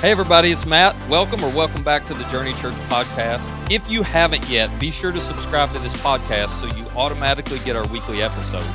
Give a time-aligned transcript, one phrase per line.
[0.00, 0.94] Hey, everybody, it's Matt.
[1.08, 3.50] Welcome or welcome back to the Journey Church podcast.
[3.68, 7.74] If you haven't yet, be sure to subscribe to this podcast so you automatically get
[7.74, 8.68] our weekly episodes.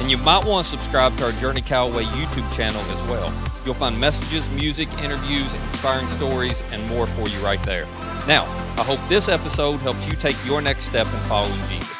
[0.00, 3.32] And you might want to subscribe to our Journey Callaway YouTube channel as well.
[3.64, 7.84] You'll find messages, music, interviews, inspiring stories, and more for you right there.
[8.26, 8.42] Now,
[8.76, 11.95] I hope this episode helps you take your next step in following Jesus.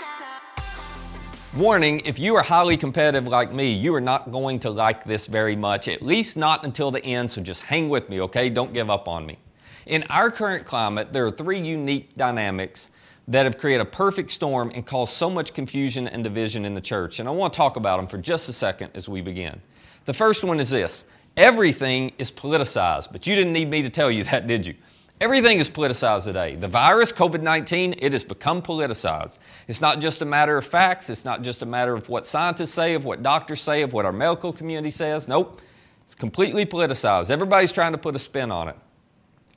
[1.56, 5.26] Warning if you are highly competitive like me, you are not going to like this
[5.26, 8.50] very much, at least not until the end, so just hang with me, okay?
[8.50, 9.38] Don't give up on me.
[9.86, 12.90] In our current climate, there are three unique dynamics
[13.26, 16.80] that have created a perfect storm and caused so much confusion and division in the
[16.82, 17.20] church.
[17.20, 19.58] And I want to talk about them for just a second as we begin.
[20.04, 21.06] The first one is this
[21.38, 24.74] everything is politicized, but you didn't need me to tell you that, did you?
[25.18, 26.56] Everything is politicized today.
[26.56, 29.38] The virus, COVID 19, it has become politicized.
[29.66, 32.74] It's not just a matter of facts, it's not just a matter of what scientists
[32.74, 35.26] say, of what doctors say, of what our medical community says.
[35.26, 35.62] Nope,
[36.04, 37.30] it's completely politicized.
[37.30, 38.76] Everybody's trying to put a spin on it.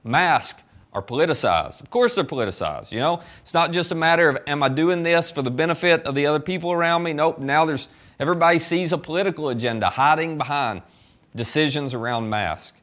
[0.02, 1.82] Masks are politicized.
[1.82, 2.94] Of course, they're politicized.
[2.94, 6.04] You know, it's not just a matter of am I doing this for the benefit
[6.04, 7.12] of the other people around me?
[7.12, 10.84] Nope, now there's everybody sees a political agenda hiding behind
[11.36, 12.79] decisions around masks.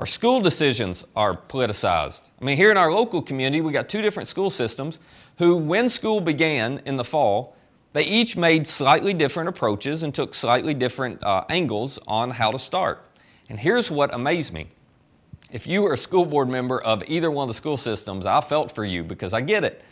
[0.00, 2.30] Our school decisions are politicized.
[2.40, 4.98] I mean, here in our local community, we got two different school systems
[5.36, 7.54] who, when school began in the fall,
[7.92, 12.58] they each made slightly different approaches and took slightly different uh, angles on how to
[12.58, 13.04] start.
[13.50, 14.68] And here's what amazed me.
[15.52, 18.40] If you were a school board member of either one of the school systems, I
[18.40, 19.82] felt for you because I get it.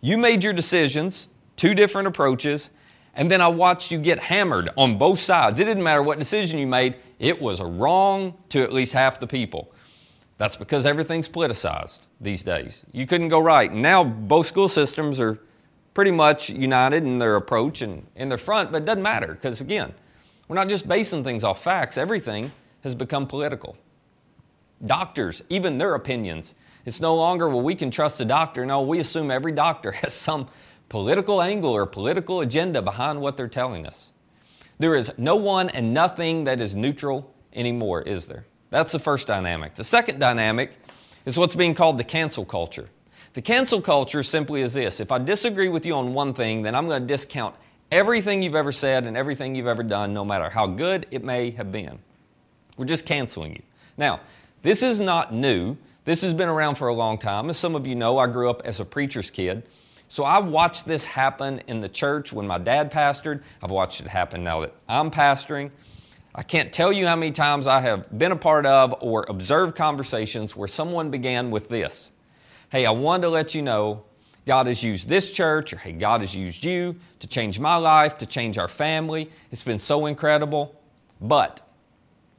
[0.00, 2.70] You made your decisions, two different approaches,
[3.14, 5.60] and then I watched you get hammered on both sides.
[5.60, 9.20] It didn't matter what decision you made, it was a wrong to at least half
[9.20, 9.72] the people.
[10.38, 12.84] That's because everything's politicized these days.
[12.92, 13.72] You couldn't go right.
[13.72, 15.38] Now both school systems are
[15.92, 19.60] pretty much united in their approach and in their front, but it doesn't matter because,
[19.60, 19.92] again,
[20.48, 22.50] we're not just basing things off facts, everything
[22.82, 23.76] has become political.
[24.84, 26.54] Doctors, even their opinions.
[26.86, 28.64] It's no longer, well, we can trust a doctor.
[28.64, 30.48] No, we assume every doctor has some
[30.88, 34.12] political angle or political agenda behind what they're telling us.
[34.80, 38.46] There is no one and nothing that is neutral anymore, is there?
[38.70, 39.74] That's the first dynamic.
[39.74, 40.72] The second dynamic
[41.26, 42.88] is what's being called the cancel culture.
[43.34, 46.74] The cancel culture simply is this if I disagree with you on one thing, then
[46.74, 47.54] I'm going to discount
[47.92, 51.50] everything you've ever said and everything you've ever done, no matter how good it may
[51.50, 51.98] have been.
[52.78, 53.62] We're just canceling you.
[53.98, 54.20] Now,
[54.62, 55.76] this is not new.
[56.06, 57.50] This has been around for a long time.
[57.50, 59.62] As some of you know, I grew up as a preacher's kid.
[60.10, 63.44] So I watched this happen in the church when my dad pastored.
[63.62, 65.70] I've watched it happen now that I'm pastoring.
[66.34, 69.76] I can't tell you how many times I have been a part of or observed
[69.76, 72.10] conversations where someone began with this
[72.70, 74.02] Hey, I wanted to let you know
[74.46, 78.18] God has used this church, or hey, God has used you to change my life,
[78.18, 79.30] to change our family.
[79.52, 80.80] It's been so incredible.
[81.20, 81.60] But,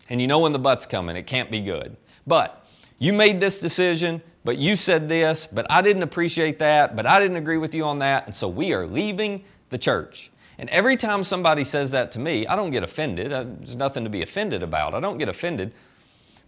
[0.09, 1.96] and you know when the but's coming, it can't be good.
[2.28, 2.66] But
[3.00, 7.19] you made this decision, but you said this, but I didn't appreciate that, but I
[7.19, 10.31] didn't agree with you on that, and so we are leaving the church.
[10.57, 13.31] And every time somebody says that to me, I don't get offended.
[13.31, 14.94] There's nothing to be offended about.
[14.94, 15.74] I don't get offended.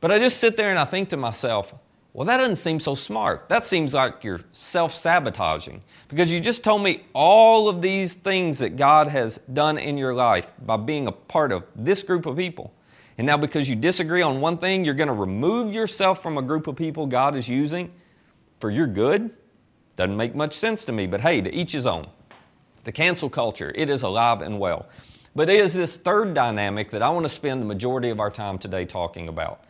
[0.02, 1.74] But I just sit there and I think to myself,
[2.14, 3.50] well, that doesn't seem so smart.
[3.50, 8.60] That seems like you're self sabotaging because you just told me all of these things
[8.60, 12.38] that God has done in your life by being a part of this group of
[12.38, 12.72] people.
[13.18, 16.42] And now, because you disagree on one thing, you're going to remove yourself from a
[16.42, 17.92] group of people God is using
[18.60, 19.30] for your good?
[19.96, 22.08] Doesn't make much sense to me, but hey, to each his own.
[22.86, 24.90] The cancel culture, it is alive and well.
[25.36, 28.32] But it is this third dynamic that I want to spend the majority of our
[28.32, 29.64] time today talking about.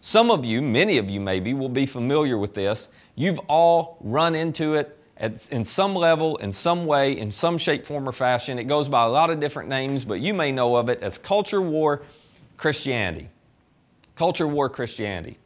[0.00, 2.88] Some of you, many of you maybe, will be familiar with this.
[3.14, 7.86] You've all run into it at, in some level, in some way, in some shape,
[7.86, 8.58] form, or fashion.
[8.58, 11.18] It goes by a lot of different names, but you may know of it as
[11.18, 12.02] culture war
[12.62, 13.28] Christianity,
[14.14, 15.36] culture war Christianity.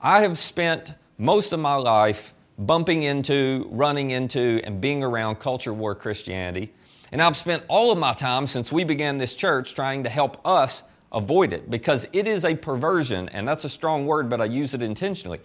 [0.00, 5.74] I have spent most of my life bumping into, running into, and being around culture
[5.74, 6.72] war Christianity.
[7.12, 10.40] And I've spent all of my time since we began this church trying to help
[10.46, 14.46] us avoid it because it is a perversion, and that's a strong word, but I
[14.46, 15.40] use it intentionally.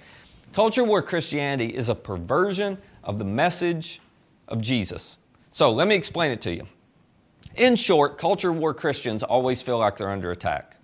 [0.54, 4.00] Culture war Christianity is a perversion of the message
[4.48, 5.18] of Jesus.
[5.52, 6.66] So let me explain it to you.
[7.56, 10.78] In short, culture war Christians always feel like they're under attack.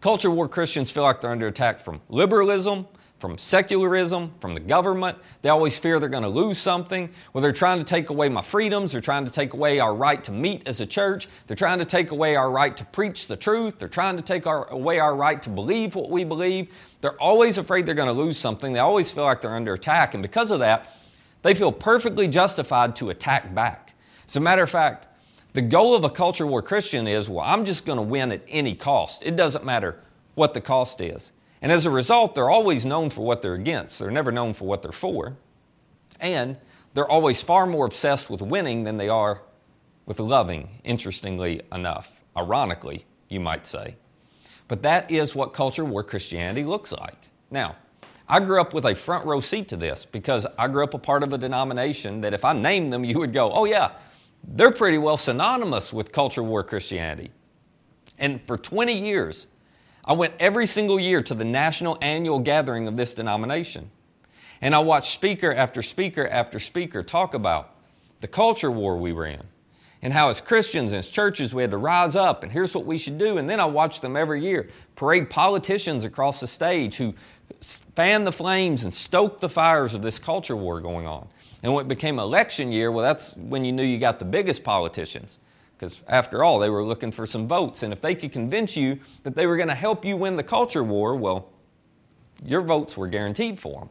[0.00, 2.86] Culture war Christians feel like they're under attack from liberalism,
[3.18, 5.16] from secularism, from the government.
[5.40, 7.10] They always fear they're going to lose something.
[7.32, 8.92] Well, they're trying to take away my freedoms.
[8.92, 11.26] They're trying to take away our right to meet as a church.
[11.46, 13.78] They're trying to take away our right to preach the truth.
[13.78, 16.68] They're trying to take our, away our right to believe what we believe.
[17.00, 18.74] They're always afraid they're going to lose something.
[18.74, 20.12] They always feel like they're under attack.
[20.12, 20.94] And because of that,
[21.40, 23.94] they feel perfectly justified to attack back.
[24.26, 25.08] As a matter of fact,
[25.54, 28.42] the goal of a culture war Christian is, well, I'm just going to win at
[28.48, 29.22] any cost.
[29.24, 29.98] It doesn't matter
[30.34, 31.32] what the cost is.
[31.62, 33.98] And as a result, they're always known for what they're against.
[33.98, 35.36] They're never known for what they're for.
[36.20, 36.58] And
[36.92, 39.42] they're always far more obsessed with winning than they are
[40.06, 42.22] with loving, interestingly enough.
[42.36, 43.96] Ironically, you might say.
[44.66, 47.28] But that is what culture war Christianity looks like.
[47.50, 47.76] Now,
[48.28, 50.98] I grew up with a front row seat to this because I grew up a
[50.98, 53.92] part of a denomination that if I named them, you would go, oh, yeah,
[54.48, 57.30] they're pretty well synonymous with culture war Christianity.
[58.18, 59.46] And for 20 years,
[60.04, 63.90] I went every single year to the national annual gathering of this denomination.
[64.60, 67.74] And I watched speaker after speaker after speaker talk about
[68.20, 69.40] the culture war we were in
[70.02, 72.86] and how as Christians and as churches we had to rise up and here's what
[72.86, 73.38] we should do.
[73.38, 77.14] And then I watched them every year parade politicians across the stage who
[77.94, 81.28] fan the flames and stoke the fires of this culture war going on.
[81.64, 84.62] And when it became election year, well, that's when you knew you got the biggest
[84.62, 85.38] politicians.
[85.74, 87.82] Because after all, they were looking for some votes.
[87.82, 90.42] And if they could convince you that they were going to help you win the
[90.42, 91.48] culture war, well,
[92.44, 93.88] your votes were guaranteed for them.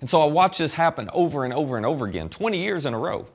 [0.00, 2.94] And so I watched this happen over and over and over again, 20 years in
[2.94, 3.26] a row.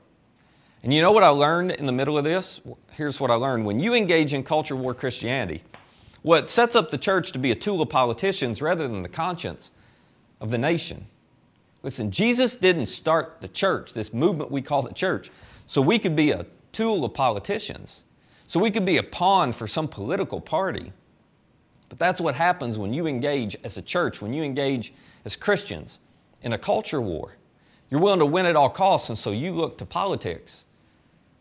[0.81, 2.61] And you know what I learned in the middle of this?
[2.91, 3.65] Here's what I learned.
[3.65, 5.61] When you engage in culture war Christianity,
[6.21, 9.71] what sets up the church to be a tool of politicians rather than the conscience
[10.39, 11.07] of the nation.
[11.85, 15.29] Listen, Jesus didn't start the church, this movement we call the church,
[15.67, 18.05] so we could be a tool of politicians,
[18.47, 20.91] so we could be a pawn for some political party.
[21.87, 24.95] But that's what happens when you engage as a church, when you engage
[25.25, 25.99] as Christians
[26.41, 27.35] in a culture war.
[27.91, 30.65] You're willing to win at all costs, and so you look to politics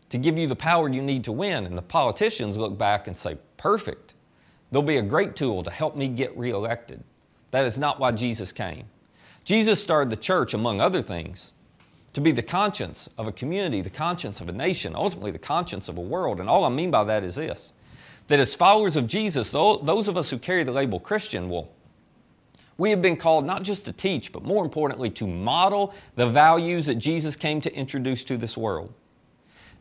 [0.09, 1.65] to give you the power you need to win.
[1.65, 4.13] And the politicians look back and say, Perfect.
[4.71, 7.03] They'll be a great tool to help me get reelected.
[7.49, 8.85] That is not why Jesus came.
[9.45, 11.53] Jesus started the church, among other things,
[12.13, 15.87] to be the conscience of a community, the conscience of a nation, ultimately the conscience
[15.87, 16.39] of a world.
[16.39, 17.71] And all I mean by that is this
[18.27, 21.71] that as followers of Jesus, those of us who carry the label Christian will.
[22.77, 26.87] We have been called not just to teach, but more importantly, to model the values
[26.87, 28.93] that Jesus came to introduce to this world.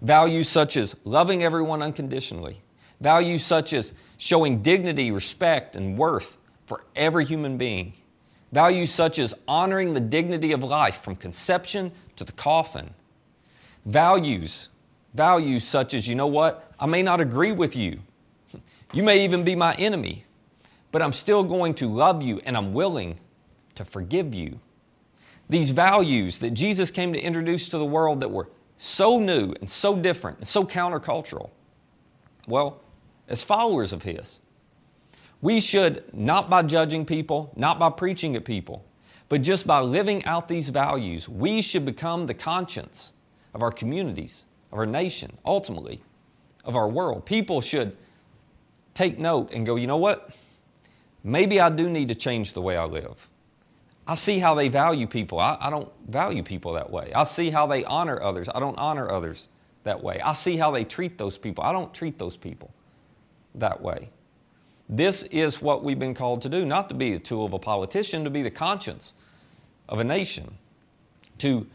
[0.03, 2.61] Values such as loving everyone unconditionally,
[3.01, 6.37] values such as showing dignity, respect, and worth
[6.67, 7.95] for every human being,
[8.55, 12.95] Values such as honoring the dignity of life from conception to the coffin.
[13.85, 14.69] Values,
[15.13, 17.99] values such as, you know what, I may not agree with you.
[18.93, 20.25] You may even be my enemy,
[20.93, 23.19] but I'm still going to love you and I'm willing
[23.75, 24.61] to forgive you.
[25.51, 29.69] These values that Jesus came to introduce to the world that were so new and
[29.69, 31.51] so different and so countercultural.
[32.47, 32.81] Well,
[33.27, 34.39] as followers of His,
[35.45, 38.83] we should, not by judging people, not by preaching at people,
[39.29, 43.13] but just by living out these values, we should become the conscience
[43.53, 46.03] of our communities, of our nation, ultimately,
[46.65, 47.27] of our world.
[47.27, 47.95] People should
[48.95, 50.31] take note and go, you know what?
[51.23, 53.29] Maybe I do need to change the way I live.
[54.07, 55.39] I see how they value people.
[55.41, 57.13] I, I, don't value people that way.
[57.15, 58.49] I see how they honor others.
[58.55, 59.49] I don't honor others
[59.83, 60.23] that way.
[60.23, 61.65] I see how they treat those people.
[61.65, 62.73] I don't treat those people
[63.55, 64.09] that way.
[64.89, 67.59] This is what we've been called to do, not to be the tool of a
[67.59, 69.15] politician, to be the conscience
[69.89, 70.59] of a nation,
[71.39, 71.67] to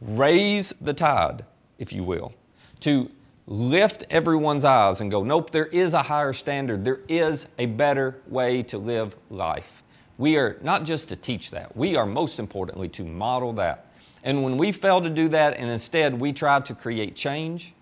[0.00, 1.44] raise the tide,
[1.78, 2.32] if you will,
[2.80, 3.10] to
[3.46, 8.20] lift everyone's eyes and go, nope, there is a higher standard, there is a better
[8.26, 9.82] way to live life.
[10.18, 13.86] We are not just to teach that, we are most importantly to model that.
[14.24, 17.74] And when we fail to do that and instead we try to create change,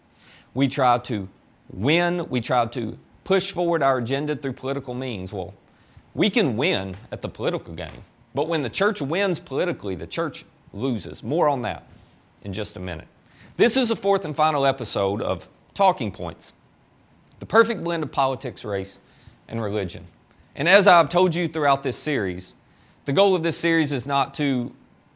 [0.52, 1.28] we try to
[1.72, 5.32] win, we try to push forward our agenda through political means.
[5.32, 5.54] Well,
[6.14, 8.04] we can win at the political game,
[8.34, 11.22] but when the church wins politically, the church loses.
[11.22, 11.86] More on that
[12.42, 13.08] in just a minute.
[13.56, 16.52] This is the fourth and final episode of Talking Points
[17.40, 19.00] the perfect blend of politics, race,
[19.48, 20.06] and religion.
[20.54, 22.54] And as I've told you throughout this series,
[23.04, 24.72] the goal of this series is not to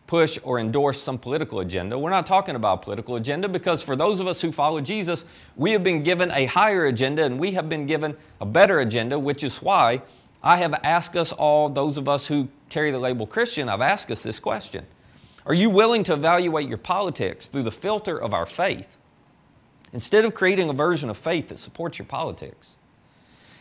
[0.08, 1.96] push or endorse some political agenda.
[1.96, 5.70] We're not talking about political agenda because for those of us who follow Jesus, we
[5.72, 9.44] have been given a higher agenda and we have been given a better agenda, which
[9.44, 10.02] is why
[10.42, 14.10] I have asked us all, those of us who carry the label Christian, I've asked
[14.10, 14.86] us this question
[15.44, 18.96] Are you willing to evaluate your politics through the filter of our faith
[19.92, 22.78] instead of creating a version of faith that supports your politics?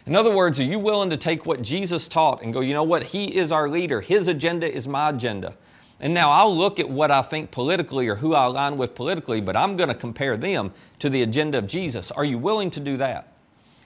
[0.06, 2.84] In other words, are you willing to take what Jesus taught and go, you know
[2.84, 3.04] what?
[3.04, 4.00] He is our leader.
[4.00, 5.54] His agenda is my agenda.
[6.00, 9.42] And now I'll look at what I think politically or who I align with politically,
[9.42, 12.12] but I'm going to compare them to the agenda of Jesus.
[12.12, 13.34] Are you willing to do that?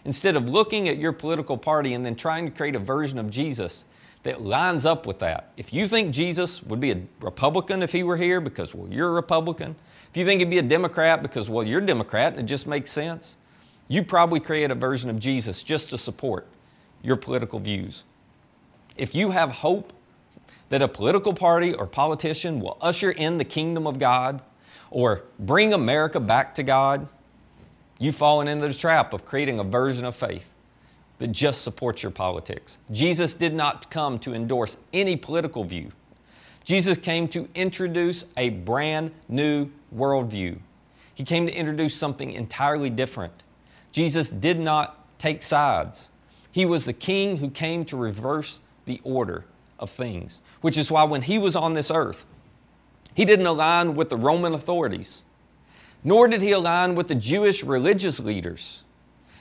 [0.03, 3.29] Instead of looking at your political party and then trying to create a version of
[3.29, 3.85] Jesus
[4.23, 5.51] that lines up with that.
[5.57, 9.09] If you think Jesus would be a Republican if he were here because, well, you're
[9.09, 9.75] a Republican,
[10.09, 12.67] if you think he'd be a Democrat because, well, you're a Democrat and it just
[12.67, 13.35] makes sense,
[13.87, 16.47] you probably create a version of Jesus just to support
[17.01, 18.03] your political views.
[18.95, 19.93] If you have hope
[20.71, 24.41] that a political party or politician will usher in the kingdom of God
[24.89, 27.09] or bring America back to God,
[27.99, 30.55] you've fallen into the trap of creating a version of faith
[31.19, 32.77] that just supports your politics.
[32.89, 35.91] Jesus did not come to endorse any political view.
[36.63, 40.57] Jesus came to introduce a brand new worldview.
[41.13, 43.43] He came to introduce something entirely different.
[43.91, 46.09] Jesus did not take sides.
[46.49, 49.43] He was the king who came to reverse the order
[49.81, 52.25] of things, which is why when he was on this earth,
[53.13, 55.23] he didn't align with the Roman authorities,
[56.03, 58.83] nor did he align with the Jewish religious leaders.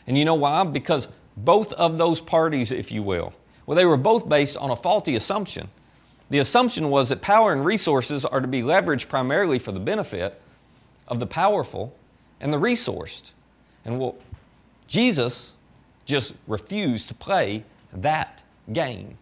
[0.07, 0.65] And you know why?
[0.65, 3.33] Because both of those parties, if you will,
[3.67, 5.69] well, they were both based on a faulty assumption.
[6.31, 10.41] The assumption was that power and resources are to be leveraged primarily for the benefit
[11.07, 11.95] of the powerful
[12.41, 13.33] and the resourced.
[13.85, 14.17] And well,
[14.87, 15.53] Jesus
[16.05, 18.43] just refused to play that
[18.73, 19.19] game.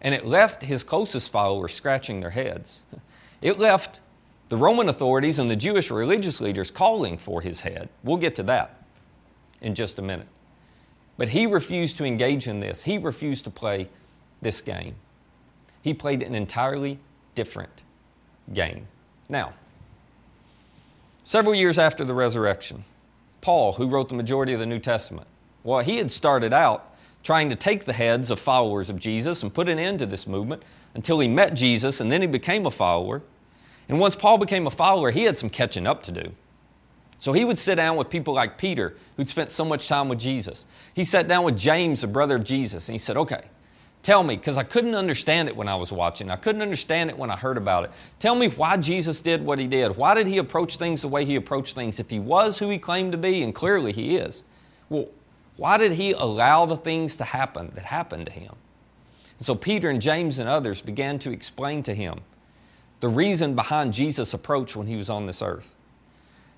[0.00, 2.84] And it left his closest followers scratching their heads.
[3.42, 4.00] It left
[4.48, 7.90] the Roman authorities and the Jewish religious leaders calling for his head.
[8.02, 8.82] We'll get to that
[9.60, 10.26] in just a minute.
[11.16, 13.88] But he refused to engage in this, he refused to play
[14.42, 14.94] this game.
[15.82, 16.98] He played an entirely
[17.34, 17.82] different
[18.52, 18.88] game.
[19.28, 19.54] Now,
[21.24, 22.84] several years after the resurrection,
[23.40, 25.26] Paul, who wrote the majority of the New Testament,
[25.62, 26.95] well, he had started out
[27.26, 30.28] trying to take the heads of followers of Jesus and put an end to this
[30.28, 30.62] movement
[30.94, 33.20] until he met Jesus and then he became a follower.
[33.88, 36.32] And once Paul became a follower, he had some catching up to do.
[37.18, 40.20] So he would sit down with people like Peter, who'd spent so much time with
[40.20, 40.66] Jesus.
[40.94, 43.42] He sat down with James, the brother of Jesus, and he said, Okay,
[44.04, 46.30] tell me, because I couldn't understand it when I was watching.
[46.30, 47.90] I couldn't understand it when I heard about it.
[48.20, 49.96] Tell me why Jesus did what he did.
[49.96, 51.98] Why did he approach things the way he approached things?
[51.98, 54.44] If he was who he claimed to be, and clearly he is,
[54.90, 55.08] well,
[55.56, 58.54] why did he allow the things to happen that happened to him?
[59.38, 62.20] And so Peter and James and others began to explain to him
[63.00, 65.74] the reason behind Jesus' approach when he was on this earth.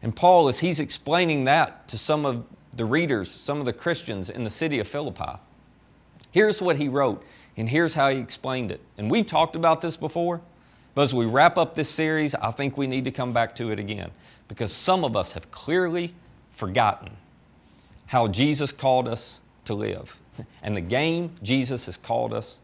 [0.02, 2.44] And Paul, as he's explaining that to some of
[2.76, 5.38] the readers, some of the Christians in the city of Philippi,
[6.30, 7.24] here's what he wrote,
[7.56, 8.80] and here's how he explained it.
[8.96, 10.40] And we've talked about this before,
[10.94, 13.70] but as we wrap up this series, I think we need to come back to
[13.70, 14.10] it again
[14.46, 16.14] because some of us have clearly
[16.52, 17.10] forgotten
[18.08, 20.18] how Jesus called us to live
[20.62, 22.60] and the game Jesus has called us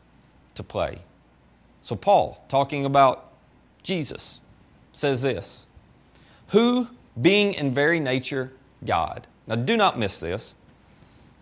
[0.54, 1.02] to play.
[1.82, 3.30] So, Paul, talking about
[3.82, 4.40] Jesus,
[4.92, 5.66] says this
[6.48, 6.88] Who
[7.20, 8.52] being in very nature
[8.84, 9.26] God.
[9.46, 10.54] Now, do not miss this,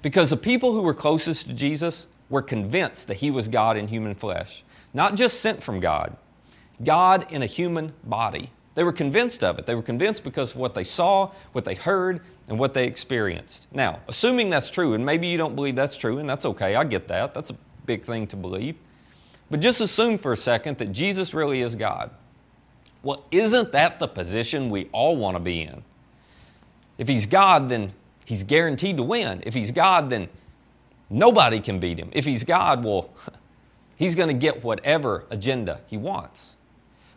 [0.02, 3.88] because the people who were closest to Jesus were convinced that he was God in
[3.88, 6.16] human flesh, not just sent from God,
[6.82, 8.50] God in a human body.
[8.74, 9.66] They were convinced of it.
[9.66, 13.66] They were convinced because of what they saw, what they heard, and what they experienced.
[13.72, 16.84] Now, assuming that's true, and maybe you don't believe that's true, and that's okay, I
[16.84, 17.34] get that.
[17.34, 18.76] That's a big thing to believe.
[19.50, 22.10] But just assume for a second that Jesus really is God.
[23.02, 25.82] Well, isn't that the position we all want to be in?
[26.98, 27.92] If he's God, then
[28.24, 29.42] he's guaranteed to win.
[29.44, 30.28] If he's God, then
[31.10, 32.10] nobody can beat him.
[32.12, 33.10] If he's God, well,
[33.96, 36.56] he's going to get whatever agenda he wants.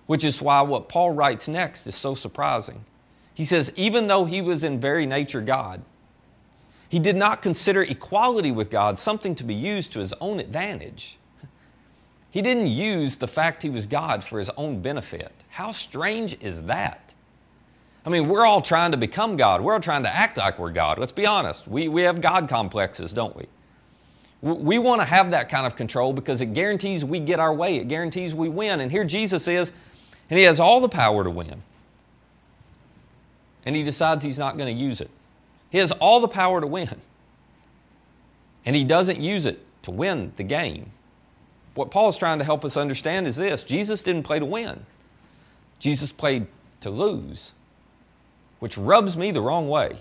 [0.08, 2.86] Which is why what Paul writes next is so surprising.
[3.34, 5.82] He says, even though he was in very nature God,
[6.88, 11.18] he did not consider equality with God something to be used to his own advantage.
[12.30, 15.32] He didn't use the fact he was God for his own benefit.
[15.50, 17.14] How strange is that?
[18.06, 19.62] I mean, we're all trying to become God.
[19.62, 21.00] We're all trying to act like we're God.
[21.00, 21.68] Let's be honest.
[21.68, 23.46] We, we have God complexes, don't we?
[24.42, 27.78] We want to have that kind of control because it guarantees we get our way,
[27.78, 28.82] it guarantees we win.
[28.82, 29.72] And here Jesus is,
[30.30, 31.62] and he has all the power to win.
[33.66, 35.10] And he decides he's not going to use it.
[35.70, 37.02] He has all the power to win.
[38.66, 40.92] And he doesn't use it to win the game.
[41.74, 44.86] What Paul is trying to help us understand is this Jesus didn't play to win,
[45.80, 46.48] Jesus played
[46.82, 47.52] to lose,
[48.60, 49.98] which rubs me the wrong way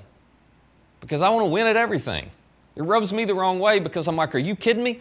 [1.05, 2.31] because I want to win at everything.
[2.77, 5.01] It rubs me the wrong way because I'm like, are you kidding me?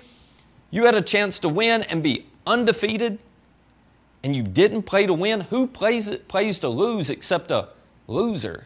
[0.70, 3.20] You had a chance to win and be undefeated
[4.24, 5.42] and you didn't play to win?
[5.42, 7.70] Who plays, plays to lose except a
[8.08, 8.66] loser?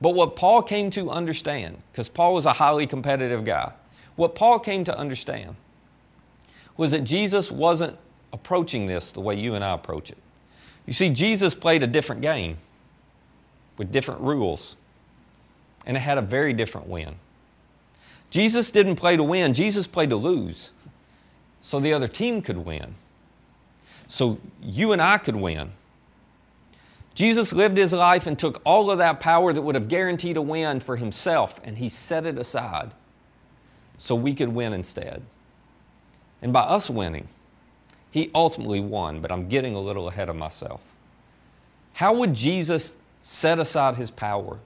[0.00, 3.72] But what Paul came to understand, because Paul was a highly competitive guy,
[4.16, 5.56] what Paul came to understand
[6.76, 7.96] was that Jesus wasn't
[8.32, 10.18] approaching this the way you and I approach it.
[10.86, 12.56] You see, Jesus played a different game
[13.76, 14.76] with different rules,
[15.86, 17.16] and it had a very different win.
[18.30, 20.70] Jesus didn't play to win, Jesus played to lose
[21.60, 22.94] so the other team could win.
[24.10, 25.70] So you and I could win.
[27.14, 30.42] Jesus lived his life and took all of that power that would have guaranteed a
[30.42, 32.90] win for himself, and he set it aside
[33.98, 35.22] so we could win instead.
[36.42, 37.28] And by us winning,
[38.10, 40.80] he ultimately won, but I'm getting a little ahead of myself.
[41.92, 44.58] How would Jesus set aside his power?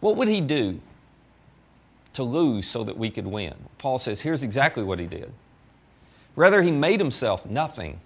[0.00, 0.80] What would he do
[2.14, 3.54] to lose so that we could win?
[3.76, 5.30] Paul says, here's exactly what he did.
[6.36, 8.00] Rather, he made himself nothing.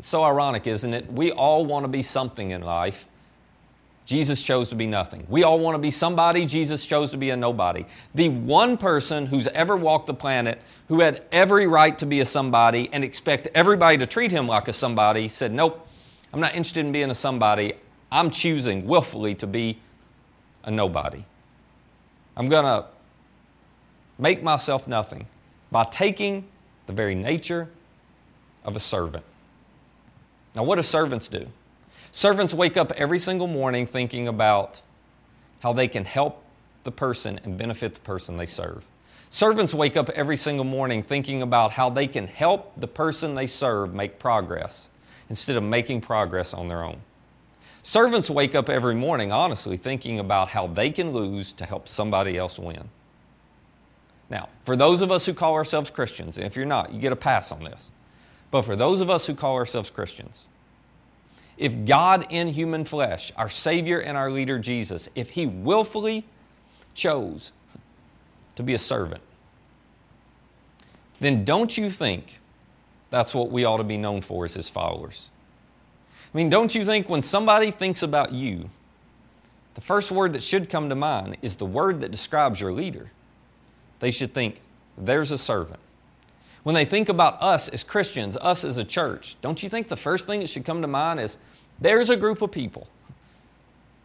[0.00, 1.12] It's so ironic, isn't it?
[1.12, 3.06] We all want to be something in life.
[4.06, 5.26] Jesus chose to be nothing.
[5.28, 6.46] We all want to be somebody.
[6.46, 7.84] Jesus chose to be a nobody.
[8.14, 12.24] The one person who's ever walked the planet who had every right to be a
[12.24, 15.86] somebody and expect everybody to treat him like a somebody said, Nope,
[16.32, 17.74] I'm not interested in being a somebody.
[18.10, 19.80] I'm choosing willfully to be
[20.64, 21.26] a nobody.
[22.38, 22.86] I'm going to
[24.18, 25.26] make myself nothing
[25.70, 26.48] by taking
[26.86, 27.68] the very nature
[28.64, 29.26] of a servant.
[30.54, 31.46] Now, what do servants do?
[32.12, 34.82] Servants wake up every single morning thinking about
[35.60, 36.42] how they can help
[36.82, 38.84] the person and benefit the person they serve.
[39.28, 43.46] Servants wake up every single morning thinking about how they can help the person they
[43.46, 44.88] serve make progress
[45.28, 47.00] instead of making progress on their own.
[47.82, 52.36] Servants wake up every morning, honestly, thinking about how they can lose to help somebody
[52.36, 52.88] else win.
[54.28, 57.16] Now, for those of us who call ourselves Christians, if you're not, you get a
[57.16, 57.90] pass on this.
[58.50, 60.46] But for those of us who call ourselves Christians,
[61.56, 66.24] if God in human flesh, our Savior and our leader Jesus, if He willfully
[66.94, 67.52] chose
[68.56, 69.22] to be a servant,
[71.20, 72.40] then don't you think
[73.10, 75.28] that's what we ought to be known for as His followers?
[76.32, 78.70] I mean, don't you think when somebody thinks about you,
[79.74, 83.10] the first word that should come to mind is the word that describes your leader?
[83.98, 84.60] They should think,
[84.96, 85.80] there's a servant.
[86.62, 89.96] When they think about us as Christians, us as a church, don't you think the
[89.96, 91.38] first thing that should come to mind is
[91.80, 92.86] there's a group of people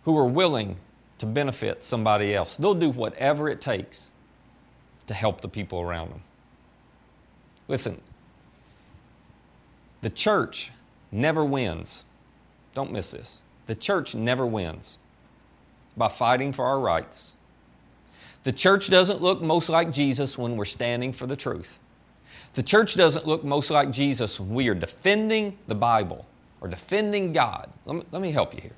[0.06, 0.78] who are willing
[1.18, 2.56] to benefit somebody else?
[2.56, 4.12] They'll do whatever it takes
[5.08, 6.22] to help the people around them.
[7.68, 8.00] Listen,
[10.02, 10.72] the church
[11.12, 12.06] never wins.
[12.74, 13.42] Don't miss this.
[13.68, 14.98] The church never wins
[15.98, 17.34] by fighting for our rights.
[18.44, 21.80] The church doesn't look most like Jesus when we're standing for the truth.
[22.56, 26.26] The church doesn't look most like Jesus when we are defending the Bible
[26.62, 27.70] or defending God.
[27.86, 28.76] Let me, let me help you here.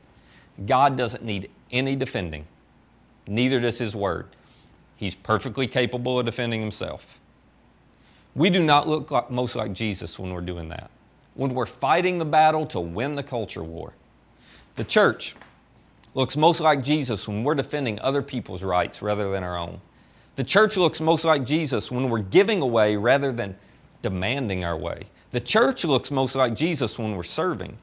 [0.65, 2.47] God doesn't need any defending,
[3.27, 4.27] neither does His Word.
[4.95, 7.19] He's perfectly capable of defending Himself.
[8.33, 10.89] We do not look like, most like Jesus when we're doing that,
[11.35, 13.93] when we're fighting the battle to win the culture war.
[14.75, 15.35] The church
[16.15, 19.81] looks most like Jesus when we're defending other people's rights rather than our own.
[20.35, 23.55] The church looks most like Jesus when we're giving away rather than
[24.01, 25.03] demanding our way.
[25.31, 27.77] The church looks most like Jesus when we're serving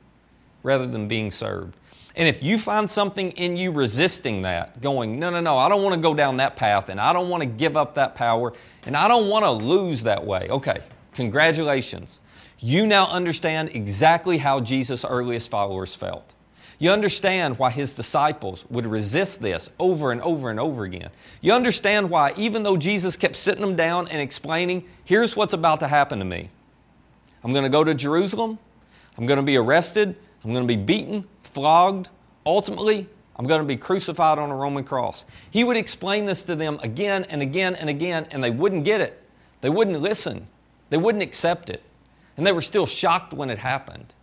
[0.62, 1.76] rather than being served.
[2.16, 5.82] And if you find something in you resisting that, going, no, no, no, I don't
[5.82, 8.52] want to go down that path and I don't want to give up that power
[8.86, 10.48] and I don't want to lose that way.
[10.48, 10.80] Okay,
[11.12, 12.20] congratulations.
[12.60, 16.32] You now understand exactly how Jesus' earliest followers felt.
[16.78, 21.10] You understand why his disciples would resist this over and over and over again.
[21.40, 25.80] You understand why, even though Jesus kept sitting them down and explaining, here's what's about
[25.80, 26.50] to happen to me.
[27.42, 28.58] I'm going to go to Jerusalem.
[29.16, 30.16] I'm going to be arrested.
[30.44, 32.08] I'm going to be beaten, flogged.
[32.44, 35.24] Ultimately, I'm going to be crucified on a Roman cross.
[35.50, 39.00] He would explain this to them again and again and again, and they wouldn't get
[39.00, 39.22] it.
[39.60, 40.46] They wouldn't listen.
[40.90, 41.82] They wouldn't accept it.
[42.36, 44.14] And they were still shocked when it happened.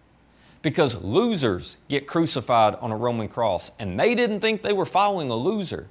[0.62, 5.32] Because losers get crucified on a Roman cross, and they didn't think they were following
[5.32, 5.88] a loser.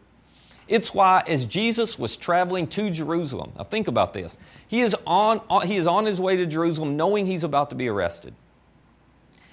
[0.69, 4.39] It's why, as Jesus was traveling to Jerusalem, now think about this.
[4.69, 7.89] He is, on, he is on his way to Jerusalem knowing he's about to be
[7.89, 8.35] arrested.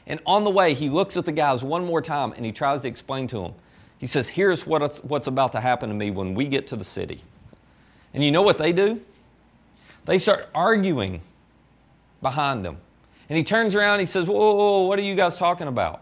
[0.05, 2.81] And on the way, he looks at the guys one more time and he tries
[2.81, 3.53] to explain to them.
[3.97, 6.83] He says, Here's what what's about to happen to me when we get to the
[6.83, 7.21] city.
[8.13, 9.01] And you know what they do?
[10.05, 11.21] They start arguing
[12.21, 12.77] behind him.
[13.29, 16.01] And he turns around and he says, whoa, whoa, what are you guys talking about?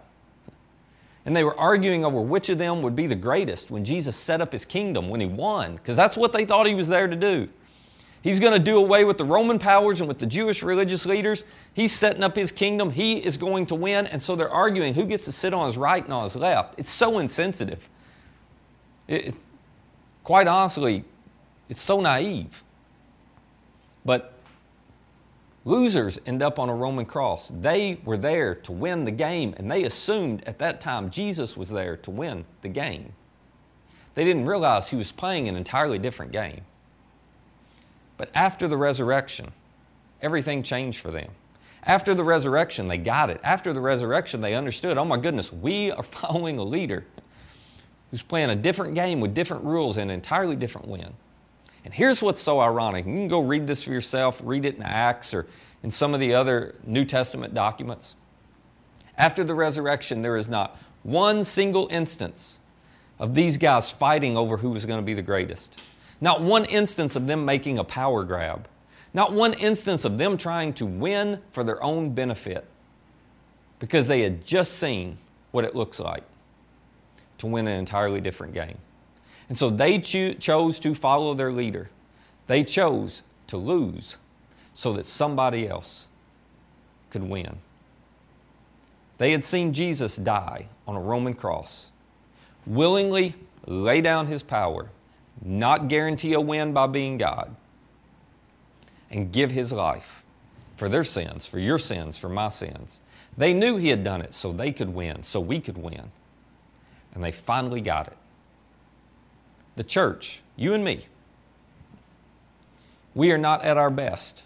[1.26, 4.42] And they were arguing over which of them would be the greatest when Jesus set
[4.42, 7.16] up his kingdom, when he won, because that's what they thought he was there to
[7.16, 7.50] do.
[8.22, 11.44] He's going to do away with the Roman powers and with the Jewish religious leaders.
[11.76, 12.90] He's setting up his kingdom.
[12.90, 14.08] He is going to win.
[14.08, 16.74] And so they're arguing who gets to sit on his right and on his left.
[16.80, 17.88] It's so insensitive.
[19.08, 19.36] It, it,
[20.24, 21.04] quite honestly,
[21.70, 22.64] it's so naive.
[24.04, 24.35] But
[25.68, 27.52] Losers end up on a Roman cross.
[27.60, 31.72] They were there to win the game, and they assumed at that time Jesus was
[31.72, 33.14] there to win the game.
[34.14, 36.62] They didn't realize he was playing an entirely different game.
[38.16, 39.52] But after the resurrection,
[40.22, 41.32] everything changed for them.
[41.84, 43.42] After the resurrection, they got it.
[43.44, 47.06] After the resurrection, they understood oh my goodness, we are following a leader
[48.12, 51.14] who's playing a different game with different rules and an entirely different win.
[51.86, 53.06] And here's what's so ironic.
[53.06, 55.46] You can go read this for yourself, read it in Acts or
[55.84, 58.16] in some of the other New Testament documents.
[59.18, 62.60] After the resurrection, there is not one single instance
[63.20, 65.80] of these guys fighting over who was going to be the greatest.
[66.20, 68.68] Not one instance of them making a power grab.
[69.14, 72.66] Not one instance of them trying to win for their own benefit
[73.80, 75.20] because they had just seen
[75.52, 76.24] what it looks like
[77.38, 78.78] to win an entirely different game.
[79.50, 81.90] And so they cho- chose to follow their leader.
[82.48, 84.18] They chose to lose
[84.74, 86.08] so that somebody else
[87.10, 87.58] could win.
[89.18, 91.92] They had seen Jesus die on a Roman cross,
[92.66, 94.90] willingly lay down his power,
[95.42, 97.56] not guarantee a win by being God,
[99.10, 100.24] and give his life
[100.76, 103.00] for their sins, for your sins, for my sins.
[103.38, 106.12] They knew he had done it so they could win, so we could win.
[107.14, 108.18] And they finally got it.
[109.76, 111.06] The church, you and me,
[113.14, 114.44] we are not at our best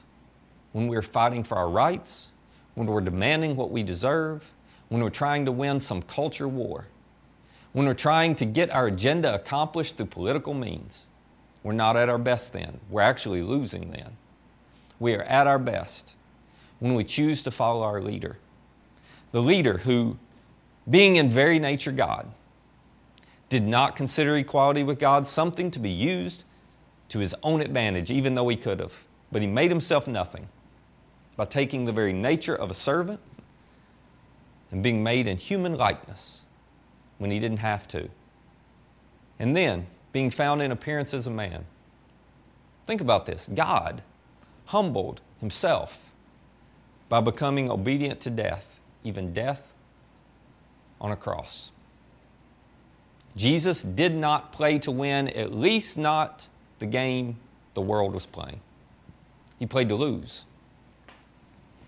[0.72, 2.30] when we're fighting for our rights,
[2.76, 4.54] when we're demanding what we deserve,
[4.90, 6.86] when we're trying to win some culture war,
[7.74, 11.08] when we're trying to get our agenda accomplished through political means.
[11.64, 12.80] We're not at our best then.
[12.90, 14.18] We're actually losing then.
[15.00, 16.16] We are at our best
[16.80, 18.38] when we choose to follow our leader.
[19.32, 20.18] The leader who,
[20.90, 22.32] being in very nature God,
[23.50, 26.44] did not consider equality with God something to be used
[27.10, 29.06] to his own advantage, even though he could have.
[29.32, 30.48] But he made himself nothing
[31.36, 33.20] by taking the very nature of a servant
[34.72, 36.46] and being made in human likeness
[37.18, 38.10] when he didn't have to.
[39.40, 41.66] And then being found in appearance as a man.
[42.86, 44.02] Think about this God
[44.66, 46.12] humbled himself
[47.08, 49.74] by becoming obedient to death, even death
[51.02, 51.72] on a cross.
[53.40, 56.50] Jesus did not play to win, at least not
[56.80, 57.38] the game
[57.74, 58.60] the world was playing.
[59.60, 60.44] He played to lose,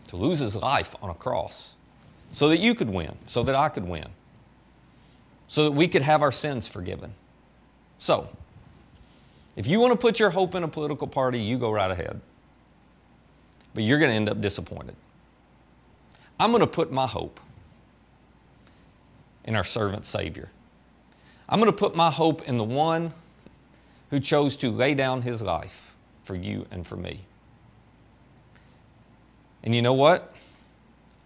[0.07, 1.75] to lose his life on a cross
[2.31, 4.07] so that you could win, so that I could win,
[5.49, 7.13] so that we could have our sins forgiven.
[7.97, 8.29] So,
[9.57, 12.21] if you want to put your hope in a political party, you go right ahead.
[13.73, 14.95] But you're going to end up disappointed.
[16.39, 17.41] I'm going to put my hope
[19.43, 20.47] in our servant Savior.
[21.51, 23.13] I'm going to put my hope in the one
[24.09, 27.25] who chose to lay down his life for you and for me.
[29.61, 30.33] And you know what?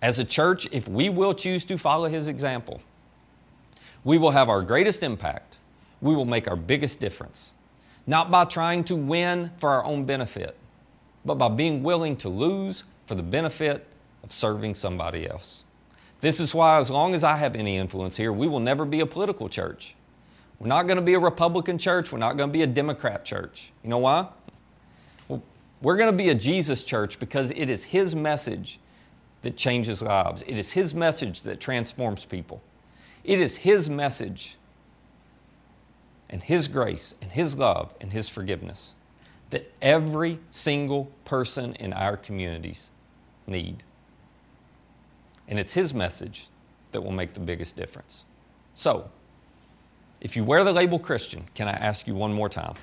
[0.01, 2.81] As a church, if we will choose to follow his example,
[4.03, 5.59] we will have our greatest impact.
[6.01, 7.53] We will make our biggest difference.
[8.07, 10.57] Not by trying to win for our own benefit,
[11.23, 13.85] but by being willing to lose for the benefit
[14.23, 15.63] of serving somebody else.
[16.21, 18.99] This is why, as long as I have any influence here, we will never be
[18.99, 19.95] a political church.
[20.59, 22.11] We're not going to be a Republican church.
[22.11, 23.71] We're not going to be a Democrat church.
[23.83, 24.27] You know why?
[25.81, 28.79] We're going to be a Jesus church because it is His message
[29.41, 30.43] that changes lives.
[30.47, 32.61] It is His message that transforms people.
[33.23, 34.55] It is His message
[36.29, 38.95] and His grace and His love and His forgiveness
[39.49, 42.89] that every single person in our communities
[43.45, 43.83] need.
[45.47, 46.47] And it's His message
[46.91, 48.25] that will make the biggest difference.
[48.73, 49.11] So,
[50.21, 52.75] if you wear the label Christian, can I ask you one more time?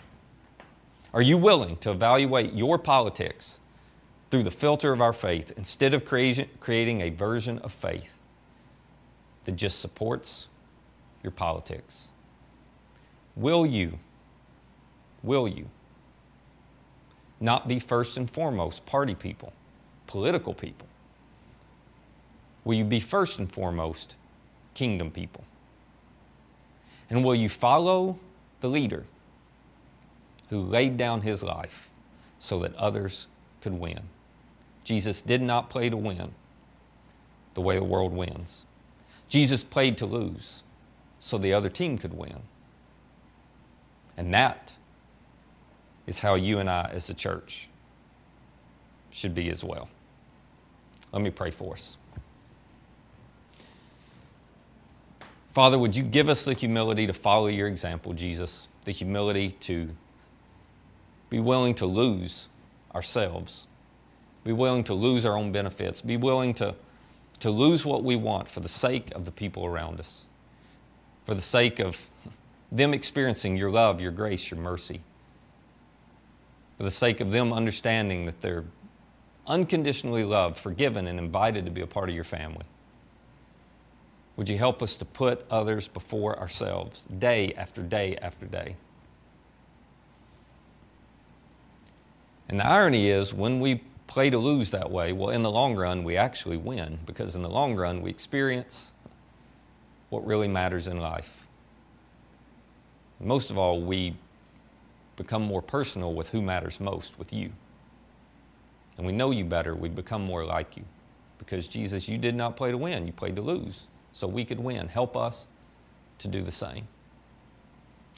[1.14, 3.60] Are you willing to evaluate your politics
[4.30, 8.16] through the filter of our faith instead of creating a version of faith
[9.44, 10.48] that just supports
[11.22, 12.08] your politics?
[13.36, 13.98] Will you,
[15.22, 15.68] will you
[17.40, 19.52] not be first and foremost party people,
[20.06, 20.88] political people?
[22.64, 24.14] Will you be first and foremost
[24.74, 25.44] kingdom people?
[27.12, 28.18] And will you follow
[28.60, 29.04] the leader
[30.48, 31.90] who laid down his life
[32.38, 33.26] so that others
[33.60, 34.00] could win?
[34.82, 36.32] Jesus did not play to win
[37.52, 38.64] the way the world wins.
[39.28, 40.62] Jesus played to lose
[41.20, 42.40] so the other team could win.
[44.16, 44.76] And that
[46.06, 47.68] is how you and I, as a church,
[49.10, 49.90] should be as well.
[51.12, 51.98] Let me pray for us.
[55.52, 58.68] Father, would you give us the humility to follow your example, Jesus?
[58.84, 59.90] The humility to
[61.30, 62.48] be willing to lose
[62.94, 63.66] ourselves
[64.44, 66.74] be willing to lose our own benefits, be willing to,
[67.40, 70.24] to lose what we want for the sake of the people around us,
[71.24, 72.08] for the sake of
[72.70, 75.00] them experiencing your love, your grace, your mercy,
[76.76, 78.64] for the sake of them understanding that they're
[79.46, 82.64] unconditionally loved, forgiven, and invited to be a part of your family.
[84.36, 88.76] Would you help us to put others before ourselves day after day after day?
[92.48, 95.74] And the irony is, when we play to lose that way, well, in the long
[95.74, 98.92] run, we actually win because in the long run, we experience
[100.10, 101.46] what really matters in life.
[103.20, 104.14] Most of all, we
[105.16, 107.52] become more personal with who matters most, with you.
[108.96, 110.84] And we know you better, we become more like you.
[111.38, 113.86] Because Jesus, you did not play to win, you played to lose.
[114.12, 114.88] So we could win.
[114.88, 115.46] Help us
[116.18, 116.86] to do the same.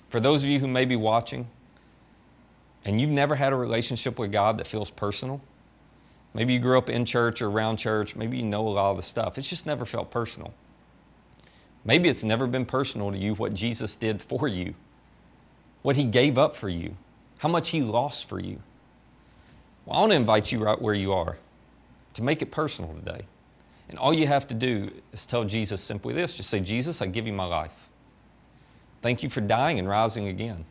[0.08, 1.48] For those of you who may be watching
[2.84, 5.40] and you've never had a relationship with God that feels personal,
[6.34, 8.96] maybe you grew up in church or around church, maybe you know a lot of
[8.96, 10.52] the stuff, it's just never felt personal.
[11.84, 14.74] Maybe it's never been personal to you what Jesus did for you,
[15.82, 16.96] what He gave up for you,
[17.38, 18.60] how much He lost for you.
[19.84, 21.36] Well, I want to invite you right where you are
[22.14, 23.26] to make it personal today.
[23.88, 27.06] And all you have to do is tell Jesus simply this just say, Jesus, I
[27.06, 27.88] give you my life.
[29.02, 30.64] Thank you for dying and rising again.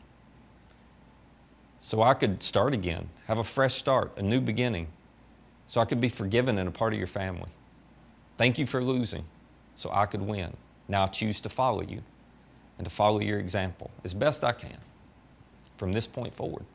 [1.79, 4.87] So I could start again, have a fresh start, a new beginning,
[5.67, 7.49] so I could be forgiven and a part of your family.
[8.37, 9.25] Thank you for losing,
[9.75, 10.55] so I could win.
[10.87, 12.01] Now I choose to follow you
[12.77, 14.77] and to follow your example as best I can
[15.77, 16.65] from this point forward.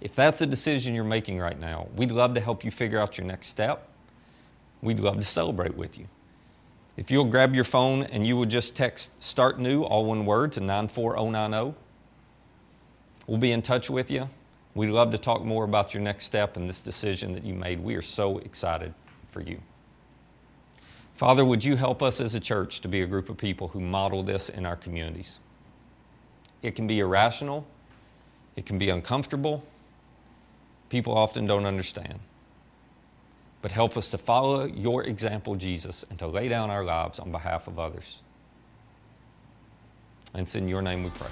[0.00, 3.18] If that's a decision you're making right now, we'd love to help you figure out
[3.18, 3.88] your next step.
[4.84, 6.06] We'd love to celebrate with you.
[6.98, 10.52] If you'll grab your phone and you will just text Start New, all one word,
[10.52, 11.74] to 94090,
[13.26, 14.28] we'll be in touch with you.
[14.74, 17.80] We'd love to talk more about your next step and this decision that you made.
[17.80, 18.92] We are so excited
[19.30, 19.58] for you.
[21.14, 23.80] Father, would you help us as a church to be a group of people who
[23.80, 25.40] model this in our communities?
[26.62, 27.66] It can be irrational,
[28.54, 29.64] it can be uncomfortable,
[30.90, 32.18] people often don't understand.
[33.64, 37.32] But help us to follow your example, Jesus, and to lay down our lives on
[37.32, 38.20] behalf of others.
[40.34, 41.30] And it's in your name we pray.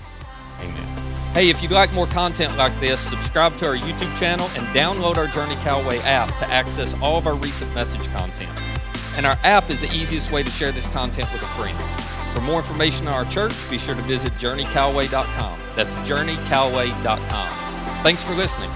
[0.60, 1.14] Amen.
[1.34, 5.18] Hey, if you'd like more content like this, subscribe to our YouTube channel and download
[5.18, 8.50] our Journey Calway app to access all of our recent message content.
[9.18, 11.76] And our app is the easiest way to share this content with a friend.
[12.34, 15.58] For more information on our church, be sure to visit journeycalway.com.
[15.76, 18.02] That's journeycalway.com.
[18.02, 18.70] Thanks for listening.